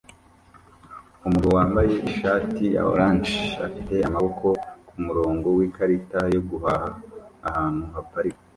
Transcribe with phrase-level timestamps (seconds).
[1.25, 3.33] Umugabo wambaye ishati ya orange
[3.67, 4.47] afite amaboko
[4.87, 6.89] kumurongo wikarita yo guhaha
[7.49, 8.41] ahantu haparika